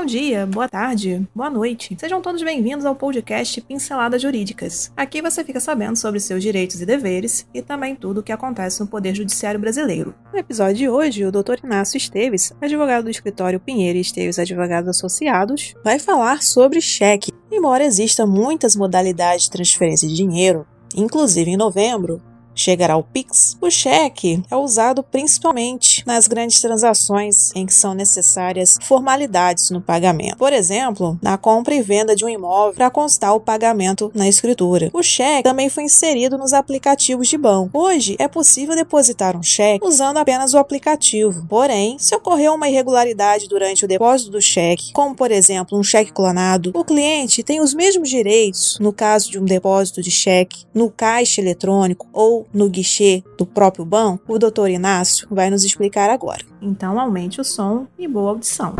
[0.00, 1.94] Bom dia, boa tarde, boa noite.
[2.00, 4.90] Sejam todos bem-vindos ao podcast Pinceladas Jurídicas.
[4.96, 8.80] Aqui você fica sabendo sobre seus direitos e deveres e também tudo o que acontece
[8.80, 10.14] no Poder Judiciário Brasileiro.
[10.32, 11.62] No episódio de hoje, o Dr.
[11.62, 17.30] Inácio Esteves, advogado do escritório Pinheiro e Esteves Advogados Associados, vai falar sobre cheque.
[17.52, 22.22] Embora exista muitas modalidades de transferência de dinheiro, inclusive em novembro,
[22.60, 28.78] chegará o Pix, o cheque é usado principalmente nas grandes transações em que são necessárias
[28.82, 30.36] formalidades no pagamento.
[30.36, 34.90] Por exemplo, na compra e venda de um imóvel para constar o pagamento na escritura.
[34.92, 37.78] O cheque também foi inserido nos aplicativos de banco.
[37.78, 41.46] Hoje é possível depositar um cheque usando apenas o aplicativo.
[41.48, 46.12] Porém, se ocorrer uma irregularidade durante o depósito do cheque, como por exemplo um cheque
[46.12, 50.90] clonado, o cliente tem os mesmos direitos no caso de um depósito de cheque no
[50.90, 56.44] caixa eletrônico ou no guichê do próprio banco, o doutor Inácio vai nos explicar agora.
[56.60, 58.74] Então aumente o som e boa audição.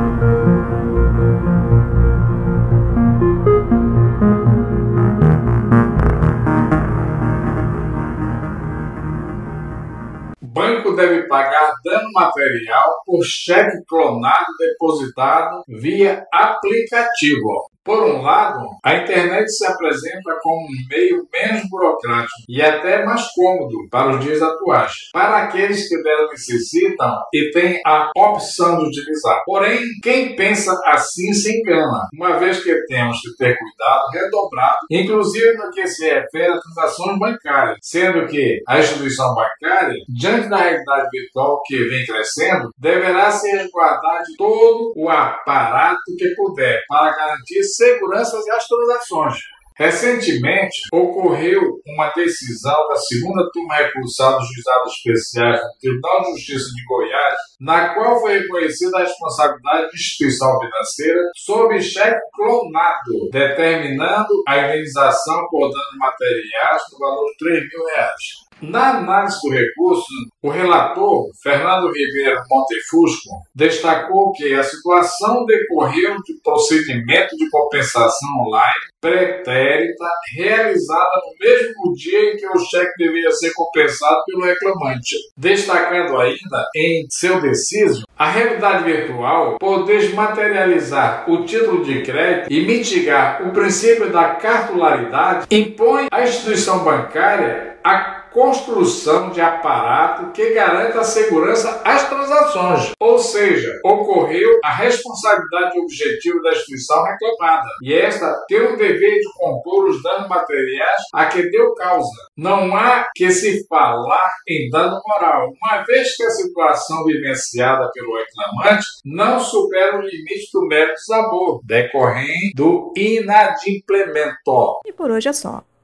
[10.60, 17.70] banco deve pagar dano material por cheque clonado depositado via aplicativo.
[17.82, 23.26] Por um lado, a internet se apresenta como um meio menos burocrático e até mais
[23.34, 28.86] cômodo para os dias atuais, para aqueles que dela necessitam e têm a opção de
[28.86, 29.42] utilizar.
[29.46, 35.56] Porém, quem pensa assim se engana, uma vez que temos que ter cuidado redobrado, inclusive
[35.56, 41.08] no que se refere a transações bancárias, sendo que a instituição bancária, diante da realidade
[41.10, 47.69] virtual que vem crescendo, deverá se resguardar de todo o aparato que puder para garantir
[47.76, 49.38] seguranças e as transações.
[49.80, 56.74] Recentemente, ocorreu uma decisão da segunda turma recursal dos juizados especiais do Tribunal de Justiça
[56.74, 64.42] de Goiás, na qual foi reconhecida a responsabilidade de instituição financeira sobre cheque clonado, determinando
[64.46, 68.49] a indenização por danos materiais no valor de 3 mil reais.
[68.62, 70.06] Na análise do recurso,
[70.42, 78.90] o relator, Fernando Ribeiro Montefusco, destacou que a situação decorreu de procedimento de compensação online
[79.00, 80.04] pretérita
[80.36, 86.66] realizada no mesmo dia em que o cheque deveria ser compensado pelo reclamante, destacando ainda
[86.76, 93.52] em seu deciso a realidade virtual por desmaterializar o título de crédito e mitigar o
[93.52, 101.80] princípio da cartularidade impõe à instituição bancária a construção de aparato que garanta a segurança
[101.84, 102.92] às transações.
[103.00, 107.68] Ou seja, ocorreu a responsabilidade objetiva da instituição reclamada.
[107.82, 112.08] E esta tem o dever de compor os danos materiais a que deu causa.
[112.36, 118.16] Não há que se falar em dano moral, uma vez que a situação vivenciada pelo
[118.16, 124.80] reclamante não supera o limite do mero desabor, decorrente do inadimplemento.
[124.86, 125.62] E por hoje é só.